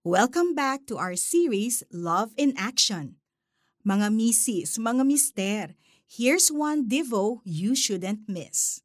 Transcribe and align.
Welcome 0.00 0.56
back 0.56 0.88
to 0.88 0.96
our 0.96 1.12
series, 1.12 1.84
Love 1.92 2.32
in 2.40 2.56
Action. 2.56 3.20
Mga 3.84 4.08
misis, 4.08 4.80
mga 4.80 5.04
mister, 5.04 5.76
here's 6.08 6.48
one 6.48 6.88
devo 6.88 7.44
you 7.44 7.76
shouldn't 7.76 8.24
miss. 8.24 8.80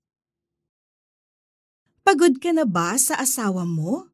Pagod 2.03 2.43
ka 2.43 2.51
na 2.51 2.67
ba 2.67 2.99
sa 2.99 3.15
asawa 3.15 3.63
mo? 3.63 4.11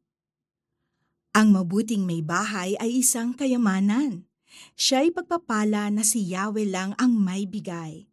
Ang 1.33 1.57
mabuting 1.57 2.05
may 2.05 2.21
bahay 2.21 2.77
ay 2.77 3.01
isang 3.01 3.33
kayamanan. 3.33 4.29
Siya'y 4.77 5.09
pagpapala 5.09 5.89
na 5.89 6.05
si 6.05 6.21
Yahweh 6.21 6.69
lang 6.69 6.93
ang 7.01 7.17
may 7.17 7.49
bigay. 7.49 8.05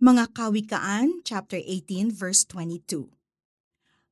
Mga 0.00 0.32
Kawikaan, 0.32 1.20
chapter 1.28 1.60
18, 1.60 2.08
verse 2.08 2.48
22. 2.48 3.04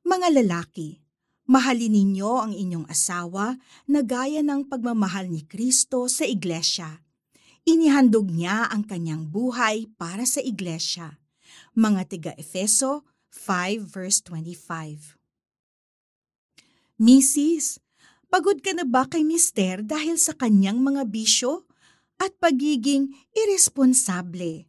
Mga 0.05 0.45
lalaki, 0.45 1.01
Mahalin 1.49 1.97
ninyo 1.97 2.33
ang 2.45 2.53
inyong 2.53 2.85
asawa 2.93 3.57
na 3.89 4.05
gaya 4.05 4.45
ng 4.45 4.69
pagmamahal 4.69 5.33
ni 5.33 5.49
Kristo 5.49 6.05
sa 6.05 6.29
iglesia. 6.29 7.01
Inihandog 7.65 8.29
niya 8.29 8.69
ang 8.69 8.85
kanyang 8.85 9.33
buhay 9.33 9.89
para 9.97 10.29
sa 10.29 10.45
iglesia. 10.45 11.17
Mga 11.73 12.03
tiga 12.05 12.33
Efeso 12.37 13.09
5 13.33 13.81
verse 13.81 14.21
25 14.29 15.17
Mrs., 17.01 17.81
pagod 18.29 18.61
ka 18.61 18.77
na 18.77 18.85
ba 18.85 19.09
kay 19.09 19.25
mister 19.25 19.81
dahil 19.81 20.21
sa 20.21 20.37
kanyang 20.37 20.85
mga 20.85 21.09
bisyo 21.09 21.65
at 22.21 22.37
pagiging 22.37 23.17
irresponsable? 23.33 24.69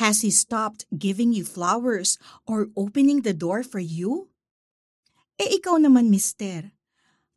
Has 0.00 0.24
he 0.24 0.32
stopped 0.32 0.88
giving 0.88 1.36
you 1.36 1.44
flowers 1.44 2.16
or 2.48 2.72
opening 2.80 3.28
the 3.28 3.36
door 3.36 3.60
for 3.60 3.76
you? 3.76 4.31
Eh 5.42 5.58
ikaw 5.58 5.74
naman, 5.82 6.06
mister. 6.06 6.70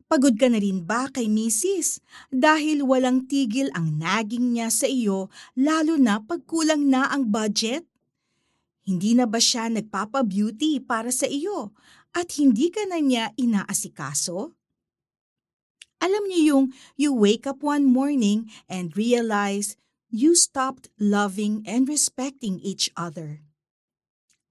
Pagod 0.06 0.38
ka 0.38 0.46
na 0.46 0.62
rin 0.62 0.86
ba 0.86 1.10
kay 1.10 1.26
misis 1.26 1.98
dahil 2.30 2.86
walang 2.86 3.26
tigil 3.26 3.74
ang 3.74 3.98
naging 3.98 4.54
niya 4.54 4.70
sa 4.70 4.86
iyo 4.86 5.34
lalo 5.58 5.98
na 5.98 6.22
pagkulang 6.22 6.86
na 6.86 7.10
ang 7.10 7.34
budget? 7.34 7.90
Hindi 8.86 9.18
na 9.18 9.26
ba 9.26 9.42
siya 9.42 9.74
nagpapa-beauty 9.74 10.86
para 10.86 11.10
sa 11.10 11.26
iyo 11.26 11.74
at 12.14 12.38
hindi 12.38 12.70
ka 12.70 12.86
na 12.86 13.02
niya 13.02 13.34
inaasikaso? 13.34 14.54
Alam 15.98 16.30
niyo 16.30 16.42
yung 16.46 16.66
you 17.02 17.10
wake 17.10 17.50
up 17.50 17.66
one 17.66 17.90
morning 17.90 18.46
and 18.70 18.94
realize 18.94 19.74
you 20.14 20.38
stopped 20.38 20.94
loving 21.02 21.66
and 21.66 21.90
respecting 21.90 22.62
each 22.62 22.94
other. 22.94 23.42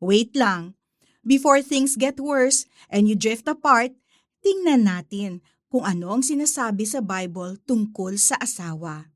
Wait 0.03 0.35
lang, 0.35 0.75
Before 1.25 1.65
things 1.65 1.97
get 1.97 2.21
worse 2.21 2.69
and 2.93 3.09
you 3.09 3.17
drift 3.17 3.49
apart, 3.49 3.97
tingnan 4.45 4.85
natin 4.85 5.41
kung 5.73 5.89
ano 5.89 6.13
ang 6.13 6.23
sinasabi 6.23 6.85
sa 6.85 7.01
Bible 7.01 7.57
tungkol 7.65 8.21
sa 8.21 8.37
asawa. 8.37 9.09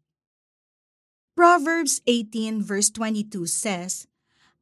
Proverbs 1.37 2.01
18 2.09 2.65
verse 2.65 2.91
22 2.91 3.47
says, 3.47 4.09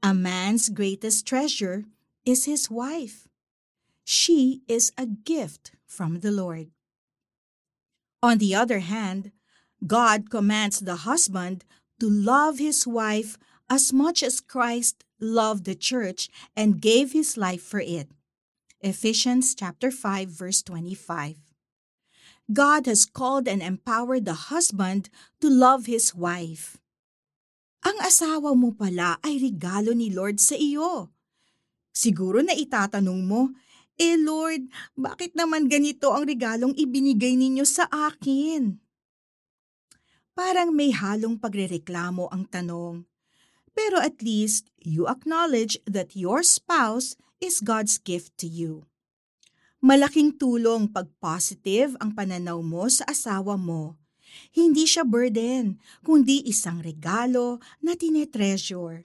A 0.03 0.13
man's 0.13 0.69
greatest 0.69 1.25
treasure 1.25 1.89
is 2.27 2.45
his 2.45 2.69
wife. 2.69 3.31
She 4.05 4.61
is 4.69 4.93
a 4.99 5.07
gift 5.07 5.73
from 5.87 6.21
the 6.21 6.35
Lord. 6.35 6.69
On 8.23 8.39
the 8.39 8.55
other 8.55 8.83
hand, 8.83 9.31
God 9.87 10.29
commands 10.29 10.83
the 10.83 11.07
husband 11.07 11.65
to 12.01 12.11
love 12.11 12.59
his 12.59 12.87
wife 12.87 13.39
as 13.67 13.93
much 13.93 14.23
as 14.23 14.41
Christ 14.41 15.05
loved 15.19 15.65
the 15.65 15.75
church 15.75 16.29
and 16.55 16.81
gave 16.81 17.13
his 17.13 17.37
life 17.37 17.63
for 17.63 17.81
it. 17.81 18.11
Ephesians 18.81 19.55
chapter 19.55 19.91
5 19.91 20.29
verse 20.29 20.63
25. 20.63 21.37
God 22.53 22.87
has 22.87 23.03
called 23.03 23.51
and 23.51 23.59
empowered 23.59 24.25
the 24.25 24.55
husband 24.55 25.11
to 25.43 25.51
love 25.51 25.91
his 25.91 26.15
wife. 26.15 26.79
Ang 27.83 27.99
asawa 28.03 28.55
mo 28.55 28.71
pala 28.71 29.19
ay 29.27 29.43
regalo 29.43 29.91
ni 29.95 30.15
Lord 30.15 30.39
sa 30.39 30.55
iyo. 30.55 31.11
Siguro 31.91 32.43
na 32.43 32.55
itatanong 32.55 33.23
mo, 33.27 33.51
Eh 33.97 34.21
Lord, 34.21 34.69
bakit 34.93 35.33
naman 35.33 35.73
ganito 35.73 36.13
ang 36.13 36.29
regalong 36.29 36.77
ibinigay 36.77 37.33
ninyo 37.33 37.65
sa 37.65 37.89
akin? 37.89 38.77
Parang 40.37 40.69
may 40.69 40.93
halong 40.93 41.41
pagrereklamo 41.41 42.29
ang 42.29 42.45
tanong. 42.45 43.09
Pero 43.77 44.01
at 44.01 44.25
least 44.25 44.73
you 44.81 45.05
acknowledge 45.05 45.77
that 45.85 46.17
your 46.17 46.41
spouse 46.41 47.13
is 47.45 47.61
God's 47.61 48.01
gift 48.01 48.33
to 48.41 48.49
you. 48.49 48.89
Malaking 49.85 50.33
tulong 50.41 50.89
pag 50.89 51.13
positive 51.21 51.93
ang 52.01 52.17
pananaw 52.17 52.65
mo 52.65 52.89
sa 52.89 53.05
asawa 53.05 53.61
mo. 53.61 54.01
Hindi 54.51 54.89
siya 54.89 55.05
burden, 55.05 55.77
kundi 56.01 56.41
isang 56.49 56.81
regalo 56.81 57.61
na 57.85 57.93
tinetreasure. 57.93 59.05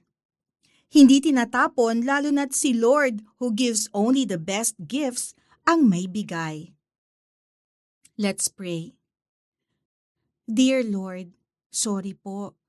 Hindi 0.92 1.24
tinatapon 1.24 2.08
lalo 2.08 2.32
na't 2.32 2.56
si 2.56 2.72
Lord 2.72 3.24
who 3.40 3.52
gives 3.52 3.92
only 3.92 4.24
the 4.24 4.40
best 4.40 4.76
gifts 4.88 5.36
ang 5.68 5.88
may 5.88 6.08
bigay. 6.08 6.72
Let's 8.20 8.48
pray. 8.48 8.96
Dear 10.48 10.84
Lord, 10.84 11.32
sorry 11.72 12.16
po 12.16 12.60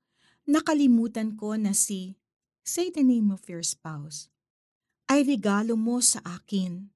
nakalimutan 0.47 1.35
ko 1.39 1.55
na 1.55 1.71
si, 1.71 2.17
say 2.63 2.89
the 2.89 3.03
name 3.03 3.31
of 3.31 3.47
your 3.47 3.63
spouse, 3.63 4.27
ay 5.07 5.23
regalo 5.23 5.75
mo 5.75 5.99
sa 5.99 6.19
akin. 6.23 6.91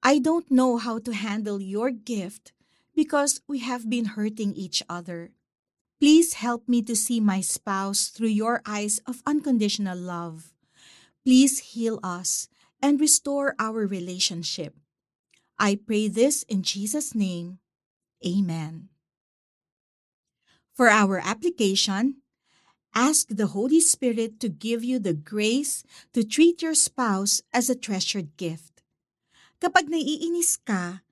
I 0.00 0.18
don't 0.18 0.48
know 0.48 0.80
how 0.80 0.98
to 1.04 1.12
handle 1.12 1.60
your 1.60 1.92
gift 1.92 2.52
because 2.96 3.40
we 3.44 3.60
have 3.60 3.88
been 3.88 4.16
hurting 4.16 4.56
each 4.56 4.82
other. 4.88 5.32
Please 6.00 6.40
help 6.40 6.64
me 6.64 6.80
to 6.88 6.96
see 6.96 7.20
my 7.20 7.44
spouse 7.44 8.08
through 8.08 8.32
your 8.32 8.64
eyes 8.64 9.00
of 9.04 9.20
unconditional 9.28 9.98
love. 9.98 10.56
Please 11.24 11.76
heal 11.76 12.00
us 12.02 12.48
and 12.80 13.00
restore 13.00 13.54
our 13.60 13.84
relationship. 13.84 14.72
I 15.60 15.76
pray 15.76 16.08
this 16.08 16.42
in 16.48 16.64
Jesus' 16.64 17.14
name. 17.14 17.60
Amen. 18.24 18.88
For 20.72 20.88
our 20.88 21.20
application, 21.20 22.24
Ask 22.94 23.28
the 23.30 23.54
Holy 23.54 23.80
Spirit 23.80 24.40
to 24.40 24.48
give 24.48 24.82
you 24.82 24.98
the 24.98 25.14
grace 25.14 25.84
to 26.12 26.24
treat 26.24 26.62
your 26.62 26.74
spouse 26.74 27.40
as 27.54 27.70
a 27.70 27.78
treasured 27.78 28.36
gift. 28.36 28.82
Kapag 29.62 29.86
naiinis 29.86 30.58
ka, 30.66 31.06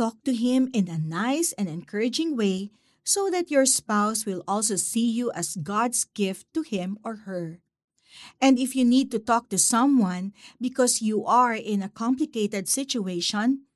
talk 0.00 0.16
to 0.24 0.32
him 0.32 0.72
in 0.72 0.88
a 0.88 0.96
nice 0.96 1.52
and 1.60 1.68
encouraging 1.68 2.32
way 2.32 2.70
so 3.04 3.28
that 3.28 3.50
your 3.50 3.66
spouse 3.66 4.24
will 4.24 4.40
also 4.48 4.76
see 4.76 5.04
you 5.04 5.28
as 5.32 5.60
God's 5.60 6.08
gift 6.16 6.48
to 6.54 6.62
him 6.62 6.96
or 7.04 7.28
her. 7.28 7.60
And 8.40 8.58
if 8.58 8.72
you 8.72 8.84
need 8.84 9.10
to 9.12 9.18
talk 9.20 9.48
to 9.50 9.58
someone 9.58 10.32
because 10.60 11.02
you 11.02 11.26
are 11.28 11.52
in 11.52 11.82
a 11.82 11.92
complicated 11.92 12.68
situation, 12.68 13.68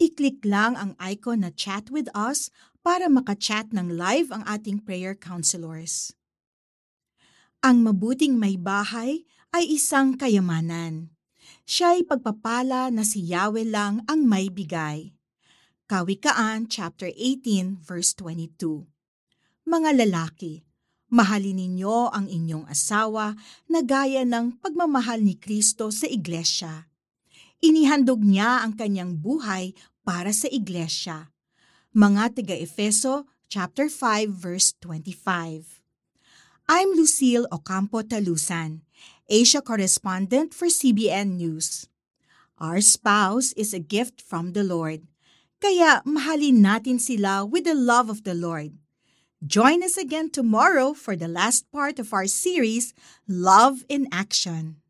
i-click 0.00 0.40
lang 0.44 0.76
ang 0.76 0.96
icon 0.98 1.44
na 1.44 1.52
chat 1.52 1.92
with 1.92 2.08
us 2.16 2.48
para 2.80 3.12
makachat 3.12 3.72
ng 3.76 3.92
live 3.92 4.32
ang 4.32 4.44
ating 4.48 4.80
prayer 4.80 5.12
counselors. 5.12 6.16
Ang 7.64 7.80
mabuting 7.80 8.36
may 8.36 8.60
bahay 8.60 9.24
ay 9.56 9.64
isang 9.72 10.20
kayamanan. 10.20 11.16
Siya'y 11.64 12.04
pagpapala 12.04 12.92
na 12.92 13.08
si 13.08 13.24
Yahweh 13.24 13.64
lang 13.64 14.04
ang 14.04 14.20
may 14.28 14.52
bigay. 14.52 15.16
Kawikaan 15.88 16.68
chapter 16.68 17.08
18 17.08 17.80
verse 17.80 18.12
22. 18.20 18.84
Mga 19.64 19.96
lalaki, 19.96 20.60
mahalin 21.08 21.56
ninyo 21.56 22.12
ang 22.12 22.28
inyong 22.28 22.68
asawa 22.68 23.32
na 23.64 23.80
gaya 23.80 24.28
ng 24.28 24.60
pagmamahal 24.60 25.24
ni 25.24 25.40
Kristo 25.40 25.88
sa 25.88 26.04
iglesia. 26.04 26.92
Inihandog 27.64 28.20
niya 28.20 28.60
ang 28.60 28.76
kanyang 28.76 29.16
buhay 29.16 29.72
para 30.04 30.36
sa 30.36 30.52
iglesia. 30.52 31.32
Mga 31.96 32.44
tiga 32.44 32.52
Efeso 32.60 33.24
chapter 33.48 33.88
5 33.88 34.28
verse 34.28 34.76
25. 34.84 35.83
I'm 36.64 36.96
Lucille 36.96 37.44
Ocampo 37.52 38.00
Talusan, 38.00 38.80
Asia 39.28 39.60
correspondent 39.60 40.54
for 40.54 40.72
CBN 40.72 41.36
News. 41.36 41.92
Our 42.56 42.80
spouse 42.80 43.52
is 43.52 43.74
a 43.74 43.84
gift 43.84 44.24
from 44.24 44.56
the 44.56 44.64
Lord, 44.64 45.04
kaya 45.60 46.00
mahalin 46.08 46.64
natin 46.64 46.96
sila 46.96 47.44
with 47.44 47.68
the 47.68 47.76
love 47.76 48.08
of 48.08 48.24
the 48.24 48.32
Lord. 48.32 48.80
Join 49.44 49.84
us 49.84 50.00
again 50.00 50.32
tomorrow 50.32 50.96
for 50.96 51.12
the 51.12 51.28
last 51.28 51.68
part 51.68 52.00
of 52.00 52.16
our 52.16 52.24
series, 52.24 52.96
Love 53.28 53.84
in 53.92 54.08
Action. 54.08 54.80